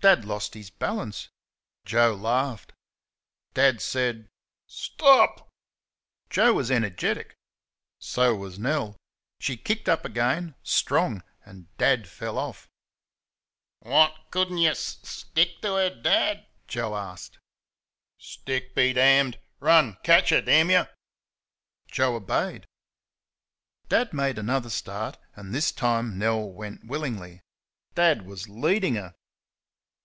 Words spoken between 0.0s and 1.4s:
Dad lost his balance.